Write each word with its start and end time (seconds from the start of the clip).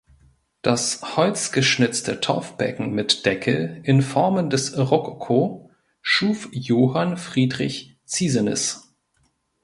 Das 0.63 1.15
holzgeschnitzte 1.15 2.21
Taufbecken 2.21 2.91
mit 2.91 3.23
Deckel 3.27 3.81
in 3.83 4.01
Formen 4.01 4.49
des 4.49 4.75
Rokoko 4.75 5.69
schuf 6.01 6.49
Johann 6.51 7.17
Friedrich 7.17 7.99
Ziesenis. 8.05 8.95